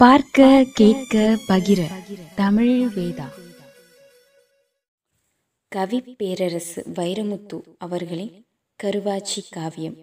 பார்க்க 0.00 0.64
கேட்க 0.74 1.38
பகிர. 1.48 1.80
தமிழ் 2.34 2.72
வேதா. 2.94 3.26
கவி 5.68 6.00
பேரரசு 6.00 6.84
வைரமுத்து 6.94 7.60
அவர்களின் 7.78 8.46
கருவாச்சி 8.80 9.40
காவியம். 9.50 9.96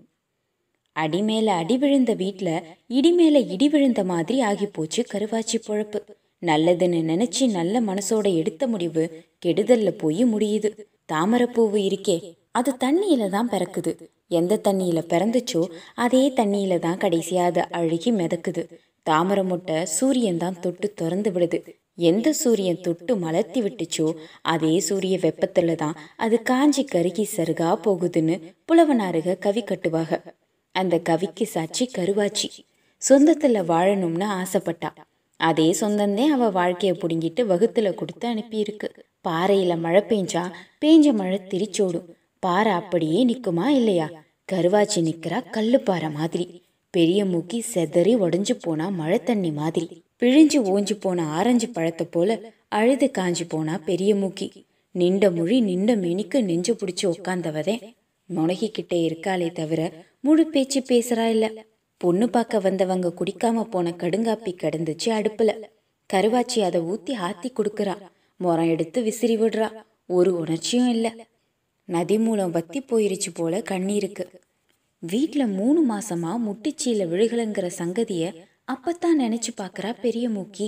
அடிமேல 0.95 1.45
அடி 1.45 1.77
விழுந்த 1.77 2.13
வீட்டில் 2.13 2.77
இடிமேல 2.89 3.49
இடி 3.49 3.69
விழுந்த 3.69 4.03
மாதிரி 4.03 4.41
ஆகி 4.41 4.65
போச்சு 4.65 5.05
கருவாச்சி 5.13 5.59
பொழப்பு. 5.67 5.99
நல்லதுன்னு 6.41 7.01
நினைச்சு 7.11 7.49
நல்ல 7.49 7.81
மனசோட 7.81 8.35
எடுத்த 8.35 8.67
முடிவு 8.67 9.25
கெடுதல்ல 9.45 9.91
போய் 9.91 10.25
முடியுது. 10.25 10.71
தாமரைப்பூவு 11.13 11.81
இருக்கே 11.89 12.35
அது 12.51 12.71
தண்ணியில 12.79 13.29
தான் 13.29 13.49
பிறக்குது. 13.49 13.93
எந்த 14.27 14.61
தண்ணியில 14.63 14.99
பிறந்துச்சோ 15.09 15.63
அதே 15.95 16.29
தண்ணியில 16.29 16.79
தான் 16.79 16.97
கடைசியா 16.97 17.43
அது 17.43 17.61
அழுகி 17.71 18.11
மிதக்குது. 18.11 18.65
தாமரை 19.03 19.43
முட்டை 19.43 19.85
சூரியன் 19.85 20.37
தான் 20.37 20.59
தொட்டு 20.59 20.93
திறந்து 20.93 21.31
விடுது. 21.31 21.75
எந்த 21.95 22.33
சூரியன் 22.33 22.81
தொட்டு 22.81 23.15
மலர்த்தி 23.15 23.59
விட்டுச்சோ 23.61 24.15
அதே 24.41 24.79
சூரிய 24.79 25.17
வெப்பத்துல 25.17 25.75
தான் 25.75 25.95
அது 26.15 26.41
காஞ்சி 26.41 26.83
கருகி 26.83 27.27
சருகா 27.37 27.75
போகுதுன்னு 27.83 28.53
புலவனாருக 28.71 29.37
கவி 29.37 29.63
கட்டுவாக. 29.63 30.23
அந்த 30.71 30.99
கவிக்கு 30.99 31.45
சாட்சி 31.45 31.89
கருவாச்சி. 31.97 32.49
சொந்தத்துல 33.09 33.63
வாழணும்னு 33.65 34.25
ஆசைப்பட்டா. 34.25 34.89
அதே 35.37 35.75
சொந்தந்தே 35.81 36.25
அவ 36.25 36.49
வாழ்க்கையை 36.49 36.99
புடுங்கிட்டு 36.99 37.41
வகுத்துல 37.41 37.93
கொடுத்து 37.93 38.27
அனுப்பியிருக்கு. 38.27 38.89
பாறையில 39.29 39.79
மழை 39.79 40.01
பெஞ்சா 40.01 40.51
பேஞ்ச 40.81 41.13
மழை 41.13 41.41
திரிச்சோடும். 41.47 42.09
பாறை 42.39 42.71
அப்படியே 42.71 43.25
நிற்குமா 43.25 43.67
இல்லையா? 43.67 44.09
கருவாச்சி 44.51 45.01
நிக்கிறா 45.01 45.49
கல்லு 45.49 45.79
பாறை 45.79 46.09
மாதிரி. 46.09 46.60
பெரிய 46.91 47.25
மூக்கி 47.25 47.61
செதறி 47.73 48.15
உடஞ்சு 48.15 48.53
போனா 48.61 48.89
மழை 48.89 49.23
தண்ணி 49.23 49.51
மாதிரி. 49.51 50.03
பிழிஞ்சு 50.19 50.57
ஓஞ்சு 50.57 50.93
போன 50.93 51.27
ஆரஞ்சு 51.27 51.69
பழத்தை 51.69 52.07
போல 52.11 52.39
அழுது 52.67 53.11
காஞ்சு 53.17 53.41
போனா 53.47 53.77
பெரிய 53.77 54.15
மூக்கி. 54.15 54.65
நின்ற 54.91 55.31
மொழி 55.31 55.61
நின்ற 55.61 55.95
மெனிக்கு 55.95 56.41
நெஞ்சு 56.41 56.73
பிடிச்சி 56.73 57.03
உக்காந்தவதே. 57.03 57.95
முனகிக்கிட்டே 58.35 58.93
இருக்காளே 58.93 59.51
தவிர 59.51 59.91
முழு 60.19 60.47
பேச்சு 60.47 60.81
பேசுறா 60.81 61.25
இல்ல. 61.25 61.51
பொண்ணு 61.97 62.29
பார்க்க 62.29 62.59
வந்தவங்க 62.59 63.13
குடிக்காம 63.17 63.63
போன 63.63 63.93
கடுங்காப்பி 63.97 64.55
கிடந்துச்சு 64.61 65.05
அடுப்புல. 65.05 65.61
கருவாச்சி 66.13 66.59
அதை 66.59 66.81
ஊத்தி 66.81 67.13
ஆத்தி 67.13 67.51
கொடுக்கறா. 67.51 67.97
முறம் 68.37 68.69
எடுத்து 68.69 69.01
விசிறி 69.01 69.37
விடுறா. 69.37 69.71
ஒரு 70.07 70.37
உணர்ச்சியும் 70.37 70.89
இல்ல. 70.89 71.15
நதி 71.85 72.19
மூலம் 72.19 72.51
வத்தி 72.51 72.79
போயிருச்சு 72.79 73.33
போல 73.33 73.61
கண்ணீருக்கு. 73.69 74.27
வீட்டில் 75.03 75.47
மூணு 75.47 75.81
மாசமா 75.81 76.31
முட்டிச்சீல 76.45 77.05
விழுகலங்கிற 77.11 77.67
சங்கதிய 77.77 78.23
அப்பத்தான் 78.71 79.15
நினைச்சு 79.19 79.51
பார்க்கறா 79.61 79.99
பெரிய 80.01 80.29
மூக்கி. 80.29 80.67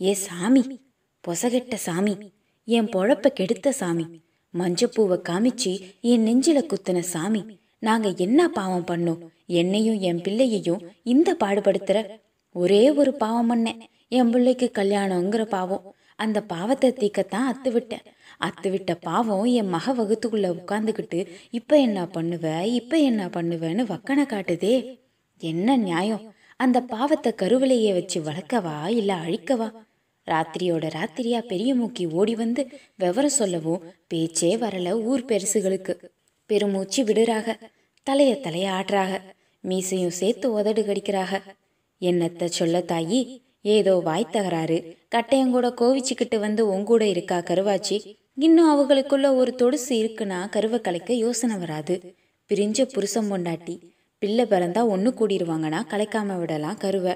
ஏ 0.00 0.12
சாமி 0.14 0.62
பொசகெட்ட 1.24 1.74
சாமி 1.74 2.14
என் 2.64 2.86
பொழப்ப 2.86 3.28
கெடுத்த 3.28 3.72
சாமி 3.72 4.06
மஞ்சப்பூவை 4.54 5.18
காமிச்சு 5.28 5.72
என் 6.00 6.24
நெஞ்சில 6.26 6.62
குத்துன 6.72 6.98
சாமி 6.98 7.42
நாங்க 7.78 8.12
என்ன 8.16 8.48
பாவம் 8.48 8.88
பண்ணோம்? 8.90 9.22
என்னையும் 9.46 10.00
என் 10.00 10.20
பிள்ளையையும் 10.20 10.82
இந்த 11.02 11.36
பாடுபடுத்துற 11.44 11.98
ஒரே 12.54 12.90
ஒரு 12.90 13.14
பாவம் 13.14 13.50
பண்ணேன் 13.50 13.80
என் 14.08 14.30
பிள்ளைக்கு 14.30 14.70
கல்யாணங்கிற 14.74 15.44
பாவம். 15.44 15.94
அந்த 16.16 16.42
பாவத்தை 16.42 16.90
தீக்கத்தான் 16.90 17.52
அத்து 17.52 17.70
விட்டேன். 17.70 18.02
அத்து 18.40 18.70
விட்ட 18.70 18.94
பாவம் 18.94 19.44
என் 19.44 19.68
மக 19.68 19.94
வகுத்துக்குள்ள 19.94 20.52
உட்காந்துக்கிட்டு 20.52 21.26
இப்ப 21.50 21.80
என்ன 21.80 22.04
பண்ணுவ? 22.04 22.62
இப்ப 22.62 22.96
என்ன 22.96 23.26
பண்ணுவேன்னு 23.26 23.84
வக்கனை 23.84 24.24
காட்டுதே. 24.26 24.98
என்ன 25.38 25.76
நியாயம்? 25.76 26.34
அந்த 26.56 26.80
பாவத்தை 26.80 27.32
கருவிலையே 27.36 27.92
வச்சு 27.92 28.22
வளர்க்கவா 28.22 28.86
இல்ல 28.86 29.14
அழிக்கவா? 29.14 29.72
ராத்திரியோட 30.26 30.86
ராத்திரியா 30.88 31.38
பெரிய 31.38 31.74
மூக்கி 31.74 32.10
ஓடி 32.10 32.34
வந்து 32.34 32.68
விவரம் 32.96 33.30
சொல்லவும் 33.30 33.82
பேச்சே 34.08 34.56
வரல 34.56 34.90
ஊர் 34.90 35.24
பெருசுகளுக்கு. 35.24 35.94
பெருமூச்சு 36.46 37.04
விடுறாக. 37.04 37.58
தலைய 38.10 38.34
தலைய 38.40 38.68
ஆடுறாக. 38.70 39.20
மீசையும் 39.60 40.10
சேர்த்து 40.10 40.52
உதடு 40.52 40.82
கடிக்கிறாக. 40.82 41.42
என்னத்த 42.00 42.44
சொல்ல 42.44 42.78
தாயி? 42.78 43.45
ஏதோ 43.74 43.92
வாய் 43.98 44.26
தகராறு. 44.30 44.76
கட்டையங்கூட 45.14 45.68
கோவிச்சுக்கிட்டு 45.80 46.38
வந்து 46.38 46.62
உங்கூட 46.72 47.02
இருக்கா 47.02 47.38
கருவாச்சி? 47.38 47.96
இன்னும் 48.34 48.70
அவங்களுக்குள்ள 48.72 49.34
ஒரு 49.34 49.54
தொடுசு 49.58 49.88
இருக்குன்னா 49.88 50.48
கருவை 50.48 50.80
கலைக்க 50.80 51.12
யோசனை 51.14 51.56
வராது. 51.56 51.94
பிரிஞ்ச 52.50 52.78
புருஷம் 52.94 53.30
பொண்டாட்டி. 53.30 53.74
பிள்ளை 54.18 54.44
பிறந்தா 54.44 54.86
ஒன்று 54.86 55.10
கூடிடுவாங்கன்னா 55.12 55.80
கலைக்காம 55.90 56.38
விடலாம் 56.38 56.76
கருவை. 56.76 57.14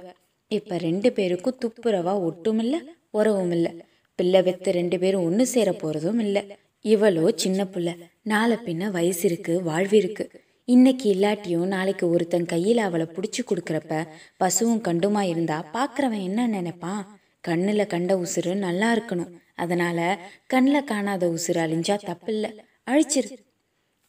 இப்ப 0.49 0.79
ரெண்டு 0.79 1.13
பேருக்கும் 1.13 1.59
துப்புரவா 1.65 2.15
ஒட்டும் 2.21 2.59
இல்ல 2.59 2.81
உறவும் 3.11 3.51
இல்ல 3.51 3.75
பிள்ளை 4.15 4.41
வெத்து 4.41 4.71
ரெண்டு 4.71 4.99
பேரும் 4.99 5.25
ஒன்று 5.25 5.47
சேர 5.47 5.71
போறதும் 5.71 6.21
இல்ல. 6.21 6.45
இவளோ 6.85 7.33
சின்ன 7.35 7.67
பிள்ளை. 7.67 7.95
நாளை 8.23 8.57
பின்ன 8.65 8.91
வயசு 8.91 9.25
இருக்கு 9.29 9.63
வாழ்வு 9.63 9.97
இருக்கு. 9.97 10.25
இன்னைக்கு 10.71 11.13
இல்லாட்டியும் 11.13 11.67
நாளைக்கு 11.67 12.11
ஒருத்தன் 12.11 12.47
கையில் 12.47 12.79
அவளை 12.79 13.07
பிடிச்சி 13.07 13.41
கொடுக்குறப்ப 13.43 14.07
பசுவும் 14.37 14.83
கண்டுமா 14.83 15.21
இருந்தா 15.21 15.71
பார்க்குறவன் 15.73 16.23
என்ன 16.23 16.47
நினைப்பான்? 16.47 17.21
கண்ணில் 17.41 17.87
கண்ட 17.87 18.17
உசுறு 18.17 18.55
நல்லா 18.55 18.95
இருக்கணும். 18.95 19.33
அதனால 19.55 20.19
கண்ணில் 20.47 20.85
காணாத 20.85 21.27
உசுறு 21.29 21.61
அழிஞ்சா 21.65 21.97
தப்பில்ல. 22.05 22.59
அழிச்சிரு. 22.91 23.31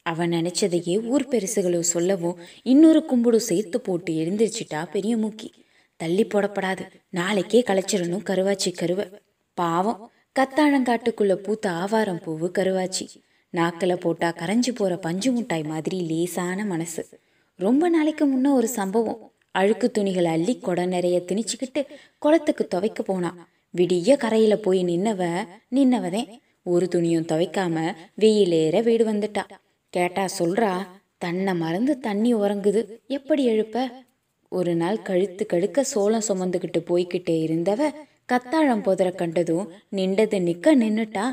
அவன் 0.01 0.31
நினைச்சதையே 0.31 1.07
ஊர் 1.07 1.27
பெருசுகளும் 1.27 1.89
சொல்லவும் 1.94 2.39
இன்னொரு 2.63 3.03
கும்பிடும் 3.09 3.47
சேர்த்து 3.50 3.81
போட்டு 3.81 4.13
எழுந்திரிச்சிட்டா 4.13 4.91
பெரிய 4.91 5.17
மூக்கி. 5.17 5.50
தள்ளி 5.95 6.25
போடப்படாது. 6.25 6.89
நாளைக்கே 7.09 7.63
களைச்சிடணும் 7.67 8.25
கருவாச்சி 8.25 8.73
கருவை. 8.73 9.09
பாவம். 9.53 10.11
கத்தாழங்காட்டுக்குள்ள 10.39 11.33
பூத்த 11.33 11.71
ஆவாரம் 11.71 12.21
பூவு 12.25 12.50
கருவாச்சி. 12.59 13.07
நாக்கில் 13.51 13.97
போட்டால் 13.97 14.38
கரைஞ்சி 14.38 14.72
போகிற 14.75 14.97
பஞ்சு 14.97 15.29
முட்டாய் 15.31 15.67
மாதிரி 15.67 15.97
லேசான 16.01 16.66
மனசு. 16.66 17.03
ரொம்ப 17.59 17.89
நாளைக்கு 17.89 18.23
முன்ன 18.28 18.53
ஒரு 18.53 18.67
சம்பவம். 18.67 19.31
அழுக்கு 19.51 19.91
துணிகளை 19.91 20.31
அள்ளி 20.31 20.59
கொடை 20.59 20.85
நிறைய 20.85 21.17
திணிச்சுக்கிட்டு 21.28 21.81
குளத்துக்கு 22.19 22.67
துவைக்க 22.67 23.01
போனான் 23.01 23.47
விடிய 23.78 24.17
கரையில் 24.17 24.59
போய் 24.59 24.81
நின்னவ 24.84 25.47
நின்னவதே 25.72 26.22
ஒரு 26.63 26.88
துணியும் 26.95 27.28
துவைக்காம 27.31 27.75
வெயிலேற 28.19 28.84
வீடு 28.84 29.03
வந்துட்டா. 29.12 29.44
கேட்டா 29.89 30.25
சொல்றா 30.39 30.72
தன்னை 31.18 31.53
மறந்து 31.53 32.00
தண்ணி 32.00 32.35
உறங்குது. 32.35 32.81
எப்படி 33.07 33.44
எழுப்ப? 33.45 33.91
ஒரு 34.50 34.75
நாள் 34.75 35.01
கழுத்து 35.01 35.45
கழுக்க 35.45 35.83
சோளம் 35.83 36.28
சுமந்துக்கிட்டு 36.28 36.79
போய்கிட்டே 36.79 37.35
இருந்தவ 37.47 37.81
கத்தாழம் 38.31 38.83
புதற 38.83 39.12
கண்டதும் 39.12 39.72
நின்றது 39.89 40.38
நிக்க 40.39 40.75
நின்னுட்டா. 40.81 41.25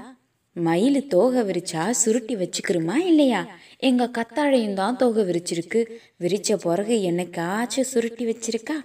மயில் 0.58 1.06
தோகை 1.06 1.42
விரிச்சா 1.42 1.90
சுருட்டி 1.90 2.36
வச்சுக்கிறோமா 2.36 2.96
இல்லையா? 2.96 3.58
எங்க 3.78 4.06
கத்தாழையும் 4.06 4.74
தான் 4.74 4.96
தோகை 4.96 5.24
விரிச்சிருக்கு. 5.24 5.80
விரிச்ச 6.20 6.56
பிறகு 6.56 6.96
என்னைக்காச்சும் 7.10 7.90
சுருட்டி 7.92 8.26
வச்சிருக்கா? 8.26 8.76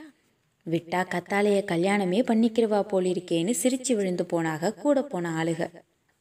விட்டா 0.65 1.01
கத்தாழைய 1.13 1.61
கல்யாணமே 1.65 2.19
பண்ணிக்கிறவா 2.27 2.81
போலிருக்கேன்னு 2.91 3.53
சிரிச்சு 3.63 3.95
விழுந்து 3.95 4.25
போனாக 4.25 4.73
கூட 4.73 5.01
போன 5.01 5.43
ஆளுக. 5.43 5.71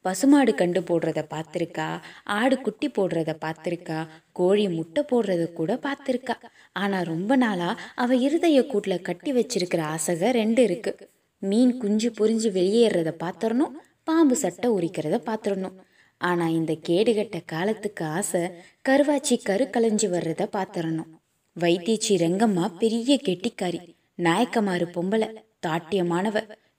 பசுமாடு 0.01 0.55
கண்டு 0.55 0.81
போடுறத 0.81 1.25
பார்த்துருக்கா? 1.29 1.99
ஆடு 2.23 2.61
குட்டி 2.61 2.87
போடுறத 2.87 3.35
பார்த்துருக்கா? 3.45 4.07
கோழி 4.31 4.67
முட்டை 4.67 5.03
போடுறத 5.11 5.53
கூட 5.53 5.79
பார்த்துருக்கா. 5.83 6.35
ஆனா 6.71 7.01
ரொம்ப 7.01 7.35
நாளா 7.35 7.79
அவ 7.95 8.15
இருதய 8.15 8.67
கூட்டில் 8.67 9.01
கட்டி 9.01 9.33
வச்சிருக்கிற 9.33 9.95
ஆசைக 9.95 10.31
ரெண்டு 10.31 10.63
இருக்கு. 10.63 11.09
மீன் 11.39 11.77
குஞ்சு 11.77 12.09
புரிஞ்சு 12.09 12.49
வெளியேறத 12.51 13.13
பார்த்துடணும். 13.19 13.73
பாம்பு 14.07 14.35
சட்டை 14.35 14.69
உரிக்கிறத 14.69 15.17
பார்த்துடணும் 15.27 15.77
ஆனா 16.21 16.45
இந்த 16.49 16.73
கேடுகட்ட 16.89 17.37
காலத்துக்கு 17.45 18.05
ஆசை 18.05 18.41
கருவாச்சி 18.89 19.35
கரு 19.43 19.65
கலைஞ்சு 19.71 20.07
வர்றத 20.07 20.43
பார்த்துடணும் 20.55 21.11
வைத்தியச்சி 21.55 22.13
ரெங்கம்மா 22.17 22.77
பெரிய 22.77 23.19
கெட்டிக்காரி. 23.25 23.79
நாயக்கமாறு 24.19 24.85
பொம்பளை 24.95 25.27
தாட்டியமானவ. 25.67 26.37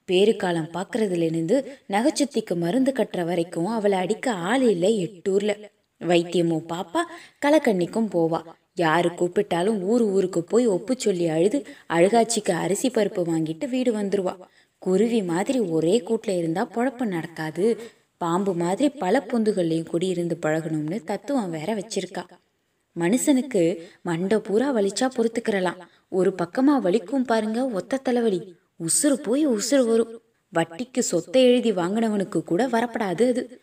பேருக்காலம் 0.09 0.73
பார்க்கறதுல 0.73 1.23
இருந்து 1.23 1.57
நகைச்சுத்திக்கு 1.87 2.55
மருந்து 2.55 2.93
கட்டுற 2.93 3.25
வரைக்கும் 3.25 3.67
அவளை 3.67 3.99
அடிக்க 3.99 4.33
ஆள் 4.51 4.63
இல்லை 4.63 4.93
எட்டூர்ல. 5.05 5.53
வைத்தியமும் 6.01 6.67
பாப்பா 6.69 7.03
கலக்கண்ணிக்கும் 7.47 8.11
போவா. 8.15 8.41
யாரு 8.75 9.11
கூப்பிட்டாலும் 9.11 9.81
ஊர் 9.83 10.03
ஊருக்கு 10.15 10.45
போய் 10.45 10.67
ஒப்பு 10.67 10.95
சொல்லி 10.99 11.29
அழுது 11.29 11.59
அழுகாட்சிக்கு 11.89 12.53
அரிசி 12.65 12.89
பருப்பு 12.89 13.23
வாங்கிட்டு 13.25 13.69
வீடு 13.69 13.93
வந்துருவா. 13.95 14.35
குருவி 14.85 15.23
மாதிரி 15.23 15.59
ஒரே 15.59 15.99
கூட்டில் 15.99 16.37
இருந்தால் 16.37 16.71
பொழப்பு 16.75 17.07
நடக்காது. 17.07 17.79
பாம்பு 18.17 18.55
மாதிரி 18.55 18.89
பல 18.89 19.25
பொந்துகள்லையும் 19.29 20.03
இருந்து 20.03 20.39
பழகணும்னு 20.43 21.05
தத்துவம் 21.05 21.51
வேற 21.51 21.75
வச்சிருக்கா. 21.75 22.25
மனுஷனுக்கு 23.01 23.79
மண்டை 24.03 24.39
பூரா 24.39 24.75
வலிச்சா 24.75 25.09
பொறுத்துக்கிறலாம். 25.17 25.81
ஒரு 26.09 26.35
பக்கமா 26.43 26.81
வலிக்கும் 26.83 27.25
பாருங்க 27.25 27.69
ஒத்த 27.69 27.97
தலைவலி. 27.97 28.55
உசுறு 28.85 29.13
போய் 29.13 29.49
உசுறு 29.49 29.87
வரும். 29.87 30.21
வட்டிக்கு 30.55 30.99
சொத்தை 30.99 31.43
எழுதி 31.43 31.73
வாங்கினவனுக்கு 31.73 32.43
கூட 32.43 32.67
வரப்படாது 32.67 33.29
அது. 33.29 33.61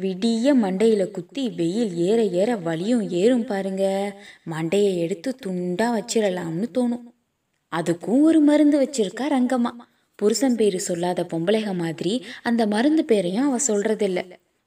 விடிய 0.00 0.54
மண்டையில 0.62 1.10
குத்தி 1.10 1.50
வெயில் 1.50 1.96
ஏற 1.96 2.24
ஏற 2.24 2.56
வலியும் 2.56 3.10
ஏறும் 3.10 3.44
பாருங்க. 3.44 4.14
மண்டையை 4.50 4.98
எடுத்து 4.98 5.34
துண்டா 5.46 5.98
வச்சிடலாம்னு 5.98 6.68
தோணும். 6.74 7.12
அதுக்கும் 7.76 8.22
ஒரு 8.22 8.40
மருந்து 8.40 8.82
வச்சிருக்கா 8.82 9.24
ரங்கம்மா. 9.30 9.70
புருஷன் 10.14 10.56
பேரு 10.56 10.80
சொல்லாத 10.80 11.22
பொம்பளைக 11.22 11.74
மாதிரி 11.74 12.24
அந்த 12.42 12.66
மருந்து 12.66 13.04
பேரையும் 13.04 13.46
அவ 13.46 13.56
சொல்றதில்ல. 13.68 14.20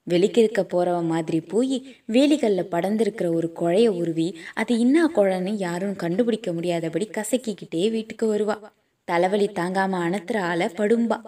வெளிக்கிருக்க 0.08 0.62
போறவ 0.74 1.04
மாதிரி 1.04 1.42
போய் 1.42 1.96
வேலிகள்ல 2.12 2.62
படர்ந்திருக்கிற 2.72 3.34
ஒரு 3.34 3.54
குழைய 3.60 3.88
உருவி 3.88 4.28
அது 4.54 4.78
இன்னா 4.78 5.12
குழன்னு 5.16 5.54
யாரும் 5.56 5.96
கண்டுபிடிக்க 5.96 6.54
முடியாதபடி 6.54 7.10
கசக்கிக்கிட்டே 7.18 7.92
வீட்டுக்கு 7.92 8.36
வருவா. 8.36 8.58
தலைவலி 9.04 9.48
தாங்காம 9.48 10.00
அணத்துற 10.06 10.38
ஆளை 10.38 10.68
படும்பா. 10.68 11.20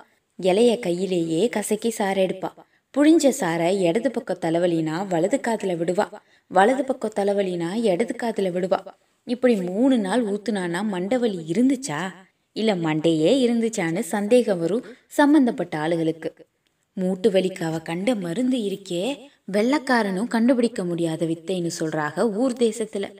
இலைய 0.42 0.80
கையிலேயே 0.80 1.50
கசக்கி 1.56 1.89
சாறு 1.89 2.25
எடுப்பா 2.25 2.51
புழிஞ்ச 2.98 3.31
சாரை 3.39 3.80
இடது 3.80 4.12
பக்கம் 4.12 4.42
தலைவலினா 4.42 5.07
வலது 5.07 5.39
காதுல 5.48 5.74
விடுவா. 5.81 6.07
வலது 6.48 6.86
பக்கம் 6.86 7.18
தலைவலினா 7.19 7.69
இடது 7.83 8.16
காதுல 8.24 8.50
விடுவா. 8.56 8.80
இப்படி 9.27 9.56
மூணு 9.56 9.98
நாள் 9.98 10.25
ஊத்துனானா 10.25 10.83
மண்டவலி 10.83 11.45
இருந்துச்சா? 11.51 12.00
இல்ல 12.51 12.75
மண்டையே 12.75 13.31
இருந்துச்சான்னு 13.48 14.00
சந்தேகம் 14.00 14.60
வரும் 14.60 14.86
சம்பந்தப்பட்ட 15.07 15.78
ஆளுகளுக்கு. 15.78 16.30
மூட்டு 16.94 17.31
வலிக்கு 17.31 17.63
அவ 17.63 17.80
கண்ட 17.80 18.16
மருந்து 18.16 18.57
இருக்கே 18.57 19.18
வெள்ளக்காரனும் 19.51 20.28
கண்டுபிடிக்க 20.28 20.86
முடியாத 20.86 21.25
வித்தைன்னு 21.25 21.69
சொல்றாக 21.80 22.36
ஊர் 22.36 22.54
தேசத்துல. 22.54 23.16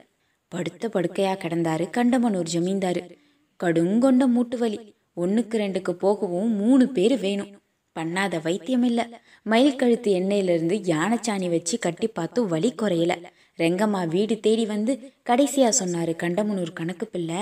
படுத்த 0.48 0.88
படுக்கையா 0.88 1.36
கிடந்தாரு 1.36 1.90
கண்டமனூர் 1.96 2.46
ஜமீன்தாரு. 2.52 3.16
கடுங்கொண்ட 3.64 4.26
மூட்டு 4.26 4.58
வலி. 4.58 4.94
ஒன்றுக்கு 5.14 5.58
ரெண்டுக்கு 5.58 5.90
போகவும் 5.90 6.52
மூணு 6.52 6.88
பேர் 6.88 7.18
வேணும். 7.18 7.60
பண்ணாத 7.98 8.42
வைத்தியம் 8.42 8.82
இல்ல. 8.82 9.08
மயில் 9.42 9.76
கழுத்து 9.76 10.12
எண்ணெயிலிருந்து 10.12 10.74
யானைச்சாணி 10.74 11.48
வச்சு 11.50 11.78
கட்டி 11.78 12.06
பார்த்தும் 12.06 12.48
வலி 12.48 12.74
குறையல. 12.82 13.24
ரெங்கம்மா 13.58 14.08
வீடு 14.08 14.40
தேடி 14.40 14.66
வந்து 14.66 15.12
கடைசியா 15.30 15.72
சொன்னாரு 15.84 16.16
கண்டமனூர் 16.16 16.72
கணக்கு 16.72 17.06
பிள்ளை. 17.06 17.36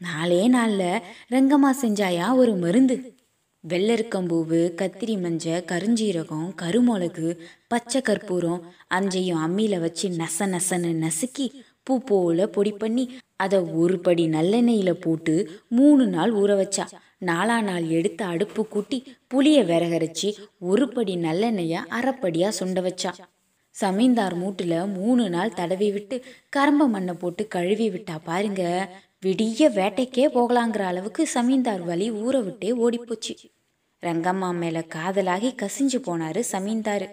நாலே 0.00 0.48
நாளில் 0.48 1.02
ரங்கம்மா 1.30 1.70
செஞ்சாயா 1.82 2.34
ஒரு 2.34 2.52
மருந்து? 2.54 2.96
வெள்ளரிக்கம்பூவு 3.64 4.58
கத்திரி 4.80 5.14
மஞ்ச 5.20 5.54
கருஞ்சீரகம் 5.70 6.48
கருமிளகு 6.62 7.28
பச்சை 7.68 8.00
கற்பூரம் 8.00 8.60
அஞ்சையும் 8.94 9.40
அம்மியில் 9.46 9.80
வச்சு 9.80 10.08
நச 10.08 10.46
நசன்னு 10.46 10.90
நசுக்கி 11.04 11.46
பூ 11.82 12.00
போல 12.00 12.46
பொடி 12.46 12.72
பண்ணி 12.72 13.04
அதை 13.36 13.58
ஒரு 13.58 13.98
படி 13.98 14.26
நல்லெண்ணெயில் 14.26 14.92
போட்டு 14.92 15.34
மூணு 15.68 16.06
நாள் 16.06 16.32
ஊற 16.32 16.52
வச்சா. 16.60 16.86
நாலா 17.20 17.56
நாள் 17.62 17.88
எடுத்து 17.88 18.24
அடுப்பு 18.24 18.68
கூட்டி 18.68 18.98
புளியை 19.34 19.64
விறகரைச்சி 19.64 20.30
ஒரு 20.58 20.88
படி 20.88 21.16
நல்லெண்ணெயை 21.16 21.80
அரைப்படியாக 21.90 22.58
சுண்ட 22.60 22.80
வச்சா. 22.88 23.12
சமீந்தார் 23.76 24.34
மூட்டில் 24.34 24.92
மூணு 24.92 25.30
நாள் 25.30 25.52
தடவி 25.52 25.90
விட்டு 25.90 26.16
கரம்ப 26.56 26.86
மண்ணை 26.88 27.14
போட்டு 27.14 27.48
கழுவி 27.48 27.90
விட்டா 27.90 28.14
பாருங்க. 28.24 28.62
விடிய 29.24 29.68
வேட்டைக்கே 29.72 30.24
போகலாங்கிற 30.26 30.78
அளவுக்கு 30.78 31.28
சமீந்தார் 31.34 31.80
வலி 31.80 32.12
ஊற 32.12 32.44
விட்டே 32.44 32.70
ஓடிப்போச்சு. 32.70 33.36
ரங்கம்மா 34.02 34.54
மேல 34.54 34.84
காதலாகி 34.94 35.54
கசிஞ்சு 35.54 35.98
போனாரு 36.06 36.42
சமீந்தார். 36.52 37.08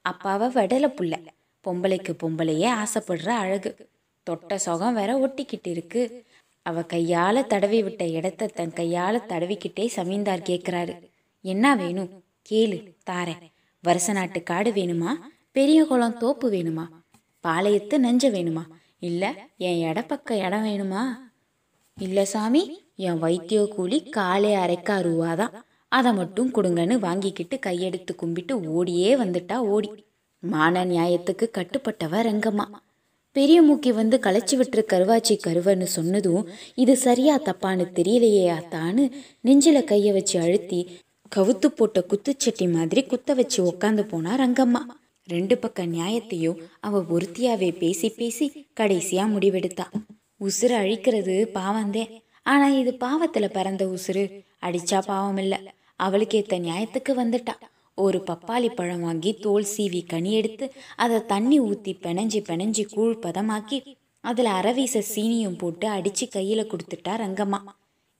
அப்பாவை 0.00 0.48
வெடல 0.48 0.86
புள்ள. 0.86 1.26
பொம்பளைக்கு 1.64 2.16
பொம்பளையே 2.22 2.68
ஆசைப்படுற 2.72 3.28
அழகு. 3.28 3.88
தொட்ட 4.22 4.58
சுகம் 4.58 4.94
வேற 4.94 5.26
ஒட்டிக்கிட்டு 5.26 5.68
இருக்கு. 5.68 6.24
அவ 6.62 6.80
கையால 6.80 7.46
தடவி 7.46 7.82
விட்ட 7.82 8.06
இடத்த 8.06 8.46
தன் 8.46 8.72
கையால 8.76 9.20
தடவிக்கிட்டே 9.28 9.88
சமீந்தார் 9.96 10.42
கேக்குறாரு. 10.42 10.98
என்ன 11.40 11.76
வேணும் 11.76 12.24
கேளு 12.50 12.94
தாரேன். 13.10 13.52
வருஷ 13.82 14.12
நாட்டு 14.12 14.42
காடு 14.42 14.70
வேணுமா? 14.70 15.10
பெரிய 15.52 15.84
குளம் 15.84 16.18
தோப்பு 16.18 16.52
வேணுமா? 16.52 16.88
பாளையத்து 17.42 17.98
நெஞ்ச 17.98 18.30
வேணுமா? 18.30 18.62
இல்ல 18.98 19.34
என் 19.56 19.92
இடப்பக்க 19.92 20.32
இடம் 20.32 20.64
வேணுமா? 20.64 21.24
இல்ல 22.00 22.24
சாமி 22.24 22.62
என் 22.96 23.18
வைத்திய 23.18 23.60
கூலி 23.66 23.98
காலே 24.16 24.56
அரைக்கா 24.56 24.96
ரூபாதான் 25.06 25.54
அதை 25.92 26.12
மட்டும் 26.12 26.48
கொடுங்கன்னு 26.54 26.98
வாங்கிக்கிட்டு 26.98 27.58
கையெடுத்து 27.66 28.14
கும்பிட்டு 28.14 28.54
ஓடியே 28.74 29.14
வந்துட்டா 29.16 29.56
ஓடி. 29.56 29.90
மான 30.38 30.84
நியாயத்துக்கு 30.84 31.46
கட்டுப்பட்டவ 31.58 32.20
ரங்கம்மா. 32.28 32.66
பெரிய 33.32 33.62
மூக்கி 33.62 33.92
வந்து 33.92 34.16
களைச்சி 34.22 34.54
விட்டுரு 34.56 34.82
கருவாச்சி 34.92 35.34
கருவன்னு 35.46 35.88
சொன்னதும் 35.96 36.48
இது 36.74 36.96
சரியா 36.96 37.38
தப்பான்னு 37.38 37.86
தெரியலையே 37.98 38.44
அத்தான்னு 38.58 39.06
நெஞ்சில 39.44 39.80
கைய 39.90 40.12
வச்சு 40.12 40.40
அழுத்தி 40.40 40.80
கவுத்து 41.36 41.66
போட்ட 41.66 42.04
குத்துச்சட்டி 42.10 42.72
மாதிரி 42.72 43.04
குத்த 43.04 43.34
வச்சு 43.34 43.60
உக்காந்து 43.64 44.02
போனா 44.02 44.34
ரங்கம்மா. 44.36 44.82
ரெண்டு 45.28 45.58
பக்க 45.58 45.86
நியாயத்தையும் 45.86 46.60
அவ 46.80 47.00
ஒருத்தியாவே 47.00 47.78
பேசி 47.78 48.08
பேசி 48.08 48.66
கடைசியா 48.80 49.24
முடிவெடுத்தா. 49.34 49.86
உசுறு 50.40 50.74
அழிக்கிறது 50.82 51.48
பாவந்தே. 51.54 52.22
ஆனா 52.42 52.68
இது 52.68 52.96
பாவத்துல 53.00 53.48
பிறந்த 53.48 53.86
உசுறு. 53.86 54.44
அடிச்சா 54.62 55.02
பாவம் 55.06 55.36
இல்ல 55.36 55.60
அவளுக்கேத்த 56.02 56.58
நியாயத்துக்கு 56.58 57.08
வந்துட்டா. 57.08 57.54
ஒரு 57.94 58.24
பப்பாளி 58.26 58.68
பழம் 58.68 59.00
வாங்கி 59.00 59.32
தோல் 59.32 59.66
சீவி 59.76 60.06
கனி 60.06 60.32
எடுத்து 60.32 60.72
அதை 60.96 61.26
தண்ணி 61.26 61.60
ஊத்தி 61.60 62.00
பெனஞ்சி 62.00 62.40
பெனஞ்சி 62.40 62.84
கூழ் 62.84 63.18
பதமாக்கி 63.22 63.96
அதுல 64.20 64.50
அரவீச 64.50 65.02
சீனியும் 65.14 65.58
போட்டு 65.58 65.88
அடிச்சு 65.88 66.28
கையில 66.30 66.66
கொடுத்துட்டா 66.66 67.08
ரங்கம்மா. 67.08 67.58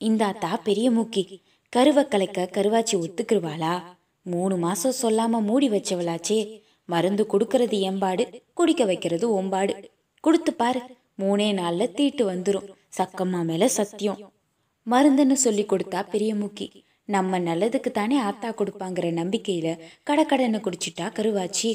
இந்தாத்தா 0.00 0.56
பெரிய 0.64 0.90
மூக்கி. 0.90 1.40
கருவை 1.68 2.08
கலைக்க 2.08 2.50
கருவாச்சி 2.52 2.92
ஒத்துக்குருவாளா? 2.92 3.82
மூணு 4.22 4.56
மாசம் 4.56 4.94
சொல்லாம 5.02 5.42
மூடி 5.42 5.70
வச்சவளாச்சே. 5.70 6.60
மருந்து 6.84 7.26
கொடுக்கறது 7.32 7.76
எம்பாடு 7.80 8.42
குடிக்க 8.54 8.84
வைக்கிறது 8.84 9.42
ஒம்பாடு 9.42 9.84
கொடுத்து 10.20 10.54
பாரு. 10.54 10.80
மூணே 11.18 11.48
நாள்ல 11.60 11.92
தீட்டு 11.92 12.32
வந்துரும். 12.32 12.66
சக்கம்மா 12.98 13.44
மேல 13.44 13.68
சத்தியம். 13.68 14.32
மருந்துன்னு 14.86 15.32
சொல்லி 15.32 15.64
கொடுத்தா 15.64 16.00
பெரிய 16.10 16.34
முக்கி. 16.34 16.66
நம்ம 17.04 17.38
நல்லதுக்கு 17.38 17.90
தானே 17.90 18.18
ஆத்தா 18.18 18.48
கொடுப்பாங்கிற 18.50 19.06
நம்பிக்கையில 19.20 19.68
கடக்கடன்னு 20.10 20.60
குடிச்சிட்டா 20.66 21.06
கருவாச்சி. 21.18 21.70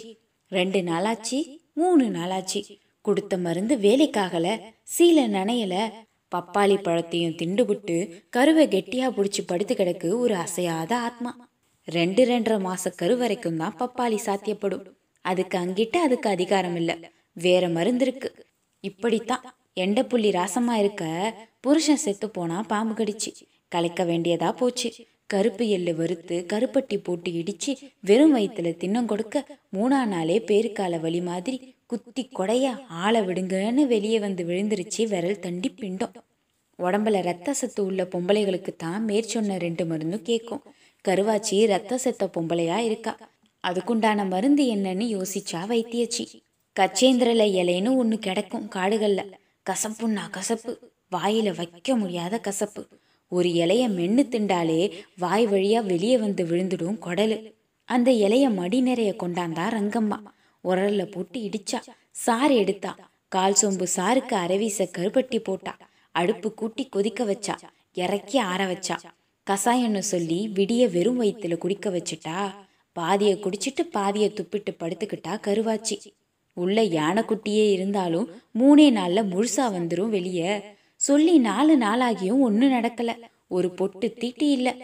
ரெண்டு 0.48 0.82
நாளாச்சு 0.82 1.40
மூணு 1.74 2.06
நாளாச்சு. 2.06 2.62
கொடுத்த 3.02 3.38
மருந்து 3.38 3.76
வேலைக்காகல 3.76 4.48
சீலை 4.94 5.26
நனையல. 5.38 5.76
பப்பாளி 6.36 6.76
பழத்தையும் 6.84 7.38
திண்டுபுட்டு 7.40 7.96
கருவை 8.30 8.68
கெட்டியா 8.68 9.08
புடிச்சு 9.18 9.42
படுத்து 9.46 9.76
கிடக்கு 9.76 10.18
ஒரு 10.18 10.36
அசையாத 10.36 10.92
ஆத்மா. 10.98 11.50
ரெண்டு 11.88 12.26
ரெண்டரை 12.26 12.60
மாச 12.68 12.92
கரு 12.96 13.18
வரைக்கும் 13.18 13.58
தான் 13.58 13.76
பப்பாளி 13.80 14.18
சாத்தியப்படும். 14.26 14.86
அதுக்கு 15.22 15.58
அங்கிட்ட 15.58 15.98
அதுக்கு 15.98 16.30
அதிகாரம் 16.30 16.76
இல்லை 16.76 16.96
வேற 17.34 17.70
மருந்து 17.70 18.06
இருக்கு 18.06 18.30
இப்படித்தான். 18.84 19.44
எண்ட 19.76 20.04
புள்ளி 20.04 20.30
ராசமா 20.30 20.74
இருக்க 20.74 21.04
புருஷன் 21.60 22.04
செத்து 22.06 22.30
போனா 22.30 22.62
பாம்பு 22.62 23.04
கடிச்சு. 23.04 23.32
கலைக்க 23.68 24.04
வேண்டியதா 24.06 24.52
போச்சு. 24.52 24.90
கருப்பு 25.26 25.68
எள்ளு 25.68 25.96
வறுத்து 25.96 26.46
கருப்பட்டி 26.54 26.98
போட்டு 27.04 27.32
இடிச்சு 27.32 27.72
வெறும் 28.00 28.36
வயிற்றுல 28.36 28.78
தின்னம் 28.78 29.06
கொடுக்க 29.06 29.60
மூணா 29.74 30.00
நாளே 30.06 30.40
பேருக்கால 30.40 31.00
வலி 31.00 31.22
மாதிரி 31.22 31.76
குத்தி 31.86 32.30
கொடைய 32.40 32.66
ஆளை 32.88 33.22
விடுங்கன்னு 33.22 33.84
வெளியே 33.86 34.20
வந்து 34.20 34.44
விழுந்துருச்சு 34.44 35.04
விரல் 35.08 35.40
தண்டி 35.40 35.70
பிண்டம். 35.76 36.14
உடம்புல 36.80 37.22
ரத்த 37.22 37.54
சத்து 37.54 37.86
உள்ள 37.86 38.04
பொம்பளைகளுக்கு 38.04 38.72
தான் 38.78 39.06
மேற்சொன்ன 39.08 39.58
ரெண்டு 39.58 39.86
மருந்தும் 39.86 40.22
கேட்கும் 40.22 40.64
கருவாச்சி 41.06 41.66
ரத்த 41.66 41.98
செத்த 41.98 42.30
பொம்பளையா 42.38 42.78
இருக்கா? 42.78 43.18
அதுக்குண்டான 43.64 44.28
மருந்து 44.28 44.64
என்னன்னு 44.76 45.08
யோசிச்சா 45.16 45.62
வைத்தியச்சி. 45.68 46.26
கச்சேந்திரல 46.80 47.44
இலைன்னு 47.60 47.96
ஒன்று 47.96 48.20
கிடைக்கும் 48.20 48.68
காடுகளில். 48.68 49.36
கசப்புன்னா 49.70 50.30
கசப்பு. 50.30 50.80
வாயில 51.12 51.56
வைக்க 51.56 51.96
முடியாத 51.96 52.38
கசப்பு. 52.38 52.88
ஒரு 53.28 53.50
இலைய 53.50 53.88
மென்னு 53.88 54.24
திண்டாலே 54.30 54.92
வாய் 55.18 55.48
வழியா 55.48 55.84
வெளியே 55.84 56.18
வந்து 56.18 56.46
விழுந்துடும் 56.46 56.98
குடலு. 57.06 57.54
அந்த 57.86 58.12
இலைய 58.12 58.54
மடி 58.54 58.82
நிறைய 58.82 59.16
கொண்டாந்தா 59.20 59.68
ரங்கம்மா. 59.68 60.20
உரல்ல 60.64 61.06
போட்டு 61.06 61.40
இடிச்சா. 61.40 61.82
சாறு 62.12 62.56
எடுத்தா. 62.56 63.12
கால் 63.28 63.56
சொம்பு 63.62 63.88
சாருக்கு 63.96 64.36
அரவீச 64.36 64.90
கருப்பட்டி 64.98 65.40
போட்டா 65.40 65.78
அடுப்பு 66.12 66.54
கூட்டி 66.54 66.86
கொதிக்க 66.86 67.24
வச்சா. 67.24 67.58
இறக்கி 67.94 68.40
ஆற 68.40 68.66
வச்சா. 68.66 68.98
கசாயம்னு 69.50 70.00
சொல்லி 70.00 70.52
விடிய 70.56 70.92
வெறும் 70.92 71.22
வயிற்றுல 71.22 71.58
குடிக்க 71.58 71.90
வச்சுட்டா. 71.90 72.52
பாதியை 72.94 73.40
குடிச்சிட்டு 73.40 73.82
பாதியை 73.92 74.32
துப்பிட்டு 74.32 74.76
படுத்துக்கிட்டா 74.80 75.40
கருவாச்சி. 75.48 75.98
உள்ள 76.54 76.82
யானைக்குட்டியே 76.82 77.72
இருந்தாலும் 77.72 78.30
மூணே 78.60 78.90
நாள்ல 78.92 79.24
முழுசா 79.30 79.58
வந்துரும் 79.58 80.10
வெளியே. 80.10 80.64
சொல்லி 80.96 81.38
நாலு 81.38 81.78
நாளாகியும் 81.78 82.40
ஒன்னும் 82.40 82.72
நடக்கல. 82.72 83.14
ஒரு 83.48 83.70
பொட்டு 83.70 84.14
தீட்டி 84.14 84.52
இல்ல. 84.52 84.76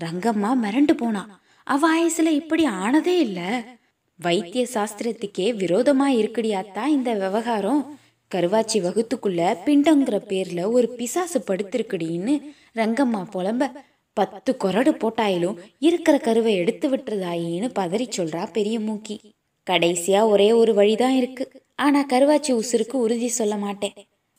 ரங்கம்மா 0.00 0.54
மிரண்டு 0.62 0.92
போனா. 0.92 1.40
அவ 1.64 1.88
ஆயுசுல 1.98 2.26
இப்படி 2.26 2.64
ஆனதே 2.64 3.18
இல்ல. 3.18 3.64
வைத்திய 4.18 4.66
சாஸ்திரத்துக்கே 4.74 5.52
விரோதமா 5.54 6.08
இருக்குடியாத்தா 6.08 6.86
இந்த 6.86 7.12
விவகாரம். 7.12 7.98
கருவாச்சி 8.34 8.80
வகுத்துக்குள்ள 8.80 9.56
பிண்டங்கிற 9.64 10.20
பேர்ல 10.28 10.70
ஒரு 10.70 10.88
பிசாசு 10.88 11.44
படுத்திருக்குடின்னு 11.46 12.40
ரங்கம்மா 12.74 13.24
புலம்ப. 13.32 13.70
பத்து 14.12 14.56
கொரடு 14.64 14.90
போட்டாயிலும் 14.90 15.58
இருக்கிற 15.78 16.18
கருவை 16.18 16.54
எடுத்து 16.54 16.88
விட்டுறதாயின்னு 16.88 17.70
பதறி 17.78 18.08
சொல்றா 18.16 18.48
பெரிய 18.52 18.80
மூக்கி. 18.80 19.35
கடைசியா 19.70 20.28
ஒரே 20.28 20.52
ஒரு 20.52 20.74
வழிதான் 20.74 21.16
இருக்கு. 21.16 21.50
ஆனா 21.74 22.06
கருவாச்சி 22.12 22.62
உசுருக்கு 22.62 22.92
உறுதி 22.92 23.28
சொல்ல 23.28 23.56
மாட்டேன். 23.56 23.92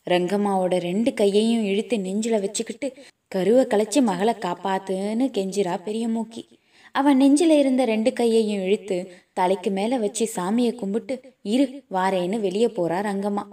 ரங்கம்மாவோட 0.10 0.79
ரெண்டு 0.79 1.13
கையையும் 1.13 1.63
இழுத்து 1.63 1.98
நெஞ்சில 1.98 2.41
வச்சுக்கிட்டு 2.41 2.93
கருவை 3.27 3.65
கலைச்சி 3.65 4.01
மகளை 4.01 4.34
காப்பாத்துன்னு 4.34 5.31
கெஞ்சிரா 5.38 5.84
பெரிய 5.84 6.07
மூக்கி. 6.07 6.48
அவன் 6.91 7.22
நெஞ்சில 7.22 7.50
இருந்த 7.50 7.86
ரெண்டு 7.86 8.13
கையையும் 8.13 8.63
இழுத்து 8.63 9.12
தலைக்கு 9.34 9.69
மேல 9.69 9.98
வச்சு 9.98 10.29
சாமியை 10.36 10.75
கும்பிட்டு 10.75 11.22
இரு 11.41 11.84
வாரேன்னு 11.91 12.39
வெளியே 12.39 12.67
போறா 12.67 13.01
ரங்கம்மா. 13.01 13.43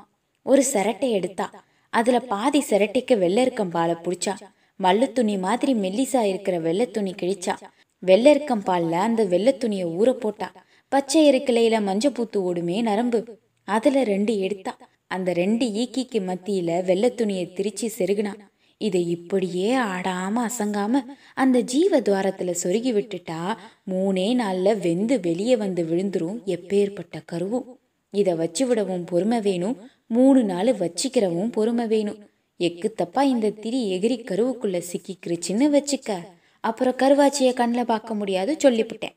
ஒரு 0.42 0.64
சிரட்டை 0.72 1.10
எடுத்தா. 1.10 1.64
அதுல 1.90 2.20
பாதி 2.20 2.60
சிரட்டைக்கு 2.60 3.16
வெள்ளருக்கம்பாலை 3.16 3.96
புடிச்சா. 4.02 4.36
மல்லு 4.82 5.12
துணி 5.12 5.38
மாதிரி 5.38 5.74
மெல்லிசா 5.74 6.20
இருக்கிற 6.20 6.58
வெள்ளை 6.58 6.90
துணி 6.90 7.14
கிழிச்சா. 7.22 7.56
வெள்ளருக்கம்பால 8.06 8.90
அந்த 8.90 9.24
வெள்ளை 9.24 9.56
துணியை 9.56 9.86
ஊற 9.86 10.12
போட்டா. 10.12 10.52
பச்சை 10.94 11.20
எருக்கிளையில 11.30 11.76
மஞ்சப்பூத்து 11.88 12.36
ஓடுமே 12.48 12.76
நரம்பு. 12.82 13.20
அதுல 13.68 14.02
ரெண்டு 14.04 14.32
எடுத்தா. 14.38 14.72
அந்த 15.06 15.32
ரெண்டு 15.32 15.66
ஈக்கிக்கு 15.66 16.18
மத்தியில 16.28 16.84
வெள்ளை 16.84 17.14
துணியை 17.14 17.44
திரிச்சு 17.54 17.86
செருகுனா. 17.98 18.32
இதை 18.80 19.10
இப்படியே 19.10 19.68
ஆடாம 19.76 20.36
அசங்காம 20.48 21.00
அந்த 21.34 21.60
ஜீவ 21.60 22.00
துவாரத்துல 22.00 22.54
சொருகி 22.62 22.92
விட்டுட்டா 22.92 23.40
மூணே 23.90 24.26
நாள்ல 24.42 24.78
வெந்து 24.78 25.20
வெளியே 25.20 25.56
வந்து 25.56 25.82
விழுந்துரும் 25.84 26.38
எப்பேற்பட்ட 26.46 27.16
கருவும் 27.32 27.66
இதை 28.10 28.34
வச்சு 28.34 28.66
விடவும் 28.66 29.04
பொறுமை 29.04 29.40
வேணும். 29.40 29.76
மூணு 30.06 30.44
நாள் 30.44 30.70
வச்சிக்கிறவும் 30.76 31.52
பொறுமை 31.52 31.86
வேணும். 31.86 32.20
எக்கு 32.58 32.88
தப்பா 32.94 33.22
இந்த 33.22 33.50
திரி 33.50 33.80
எகிரி 33.94 34.18
கருவுக்குள்ள 34.24 34.82
சிக்கிக்கிருச்சுன்னு 34.90 35.68
வச்சுக்க. 35.76 36.10
அப்புறம் 36.60 36.98
கருவாச்சியை 37.02 37.52
கண்ணில் 37.52 37.90
பார்க்க 37.92 38.14
முடியாது 38.14 38.56
சொல்லிவிட்டேன் 38.64 39.16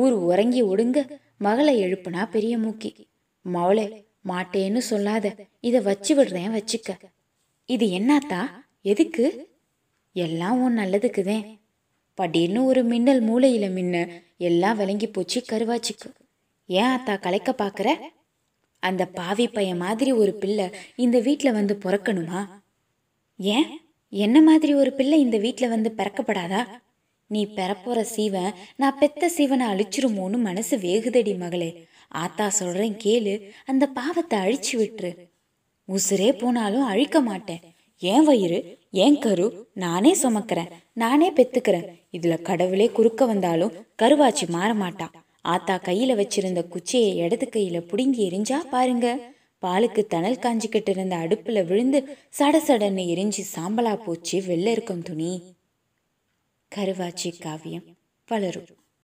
ஊர் 0.00 0.12
உறங்கி 0.12 0.62
ஒடுங்க 0.62 0.98
மகளை 1.38 1.74
எழுப்புனா 1.84 2.22
பெரிய 2.30 2.54
மூக்கி. 2.58 2.90
மவளே 3.46 3.86
மாட்டேன்னு 4.28 4.80
சொல்லாத 4.90 5.26
இதை 5.60 5.80
வச்சு 5.80 6.12
விடுறேன் 6.18 6.54
வச்சுக்க. 6.56 6.90
இது 7.68 7.86
என்னத்தா 7.90 8.40
எதுக்கு? 8.82 9.24
எல்லாம் 10.12 10.62
உன் 10.62 10.78
நல்லதுக்குதேன் 10.78 11.44
படின்னு 12.20 12.64
ஒரு 12.64 12.84
மின்னல் 12.84 13.22
மூளையில 13.22 13.72
மின்ன 13.72 13.96
எல்லாம் 14.38 14.76
விளங்கி 14.76 15.06
போச்சு 15.06 15.44
கருவாச்சிக்கு. 15.52 16.08
ஏன் 16.66 16.90
அத்தா 16.96 17.20
கலைக்க 17.20 17.50
பாக்குற? 17.58 17.88
அந்த 18.82 19.02
பாவி 19.06 19.48
பையன் 19.48 19.76
மாதிரி 19.76 20.12
ஒரு 20.12 20.32
பிள்ளை 20.34 20.66
இந்த 20.96 21.20
வீட்டில் 21.20 21.52
வந்து 21.52 21.74
பிறக்கணுமா? 21.84 22.40
ஏன்? 23.38 23.68
என்ன 24.12 24.42
மாதிரி 24.42 24.74
ஒரு 24.74 24.92
பிள்ளை 24.92 25.20
இந்த 25.20 25.38
வீட்டில் 25.38 25.68
வந்து 25.68 25.90
பிறக்கப்படாதா? 25.96 26.62
நீ 27.34 27.42
பெறப்போற 27.56 28.00
சீவன் 28.14 28.54
நான் 28.76 28.98
பெத்த 28.98 29.30
சீவனை 29.36 29.66
அழிச்சிருமோன்னு 29.72 30.38
மனசு 30.48 30.74
வேகுதடி 30.86 31.34
மகளே. 31.42 31.70
ஆத்தா 32.22 32.46
சொல்றேன் 32.58 32.96
கேளு 33.04 33.34
அந்த 33.70 33.84
பாவத்தை 33.98 34.36
அழிச்சு 34.38 34.74
விட்டுரு. 34.80 35.12
உசுரே 35.88 36.30
போனாலும் 36.38 36.86
அழிக்க 36.92 37.20
மாட்டேன். 37.20 37.62
ஏன் 38.02 38.24
வயிறு 38.24 38.58
ஏன் 39.04 39.18
கரு 39.18 39.46
நானே 39.82 40.12
சுமக்கிறேன் 40.22 40.70
நானே 41.02 41.28
பெத்துக்கிறேன். 41.32 41.86
இதுல 42.16 42.34
கடவுளே 42.48 42.86
குறுக்க 42.96 43.24
வந்தாலும் 43.26 43.74
கருவாச்சி 44.02 44.46
மாற 44.54 44.70
மாட்டா. 44.82 45.08
ஆத்தா 45.54 45.74
கையில 45.86 46.14
வச்சிருந்த 46.20 46.60
குச்சியை 46.72 47.12
இடது 47.24 47.46
கையில 47.54 47.78
புடுங்கி 47.90 48.20
எரிஞ்சா 48.28 48.58
பாருங்க. 48.74 49.06
பாலுக்கு 49.62 50.02
தணல் 50.12 50.42
காஞ்சிக்கிட்டு 50.44 50.92
இருந்த 50.94 51.14
அடுப்புல 51.16 51.58
விழுந்து 51.66 51.98
சட 52.38 52.56
சடன்னு 52.68 53.02
எரிஞ்சு 53.14 53.42
சாம்பலா 53.54 53.94
போச்சு 54.04 54.36
வெள்ளை 54.46 54.70
இருக்கும் 54.72 55.02
துணி. 55.02 55.32
கருவாச்சி 56.74 57.40
காவியம் 57.40 57.96
வளரும். 58.26 58.81